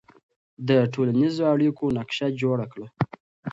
د 0.67 0.69
ټولنیزو 0.93 1.43
اړیکو 1.53 1.85
نقشه 1.97 2.27
جوړه 2.41 2.65
کړه. 2.73 2.87